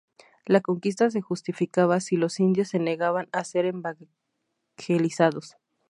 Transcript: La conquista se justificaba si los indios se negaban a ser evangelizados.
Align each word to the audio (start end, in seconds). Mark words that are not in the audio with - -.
La 0.47 0.61
conquista 0.61 1.11
se 1.11 1.21
justificaba 1.21 1.99
si 1.99 2.17
los 2.17 2.39
indios 2.39 2.69
se 2.69 2.79
negaban 2.79 3.29
a 3.31 3.43
ser 3.43 3.65
evangelizados. 4.75 5.55